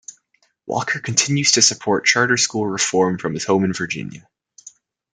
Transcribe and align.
Walker 0.65 0.97
continues 0.99 1.51
to 1.51 1.61
support 1.61 2.05
charter 2.05 2.35
school 2.35 2.65
reform 2.65 3.19
from 3.19 3.35
his 3.35 3.45
home 3.45 3.63
in 3.63 3.71
Virginia. 3.71 4.27